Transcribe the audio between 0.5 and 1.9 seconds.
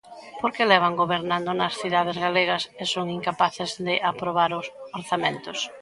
levan gobernando nas